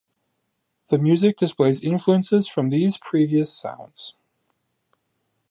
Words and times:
The 0.87 0.97
music 0.97 1.37
displays 1.37 1.79
influences 1.83 2.47
from 2.47 2.69
these 2.69 2.97
previous 2.97 3.53
sounds. 3.55 4.15